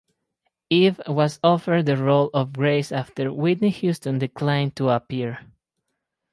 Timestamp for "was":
1.07-1.39